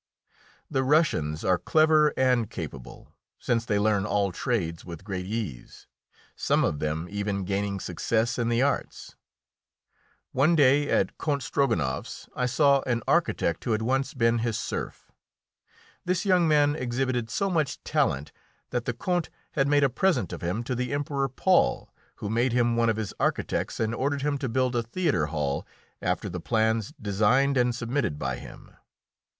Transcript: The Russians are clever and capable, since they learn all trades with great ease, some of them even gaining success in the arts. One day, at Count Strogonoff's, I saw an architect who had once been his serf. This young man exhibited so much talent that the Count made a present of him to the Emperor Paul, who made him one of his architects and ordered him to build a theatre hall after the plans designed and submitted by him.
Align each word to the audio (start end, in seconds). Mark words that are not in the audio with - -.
The 0.67 0.83
Russians 0.83 1.45
are 1.45 1.59
clever 1.59 2.11
and 2.17 2.49
capable, 2.49 3.13
since 3.37 3.65
they 3.65 3.77
learn 3.77 4.03
all 4.03 4.31
trades 4.31 4.83
with 4.83 5.03
great 5.03 5.27
ease, 5.27 5.85
some 6.35 6.63
of 6.63 6.79
them 6.79 7.05
even 7.11 7.43
gaining 7.45 7.79
success 7.79 8.39
in 8.39 8.49
the 8.49 8.63
arts. 8.63 9.13
One 10.31 10.55
day, 10.55 10.89
at 10.89 11.19
Count 11.19 11.43
Strogonoff's, 11.43 12.27
I 12.35 12.47
saw 12.47 12.81
an 12.87 13.03
architect 13.07 13.63
who 13.63 13.73
had 13.73 13.83
once 13.83 14.15
been 14.15 14.39
his 14.39 14.57
serf. 14.57 15.11
This 16.03 16.25
young 16.25 16.47
man 16.47 16.75
exhibited 16.75 17.29
so 17.29 17.51
much 17.51 17.83
talent 17.83 18.31
that 18.71 18.85
the 18.85 18.93
Count 18.93 19.29
made 19.55 19.83
a 19.83 19.87
present 19.89 20.33
of 20.33 20.41
him 20.41 20.63
to 20.63 20.73
the 20.73 20.93
Emperor 20.95 21.29
Paul, 21.29 21.93
who 22.15 22.27
made 22.27 22.53
him 22.53 22.75
one 22.75 22.89
of 22.89 22.97
his 22.97 23.13
architects 23.19 23.79
and 23.79 23.93
ordered 23.93 24.23
him 24.23 24.39
to 24.39 24.49
build 24.49 24.75
a 24.75 24.81
theatre 24.81 25.27
hall 25.27 25.63
after 26.01 26.27
the 26.27 26.41
plans 26.41 26.91
designed 26.99 27.55
and 27.55 27.75
submitted 27.75 28.17
by 28.17 28.37
him. 28.37 28.75